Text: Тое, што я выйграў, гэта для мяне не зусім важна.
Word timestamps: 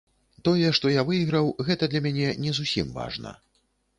Тое, 0.47 0.69
што 0.77 0.93
я 0.93 1.03
выйграў, 1.09 1.51
гэта 1.69 1.89
для 1.93 2.01
мяне 2.05 2.33
не 2.45 2.53
зусім 2.61 2.87
важна. 2.97 3.37